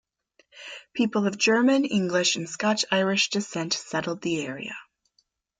[0.95, 4.73] People of German, English, and Scotch-Irish descent settled the area.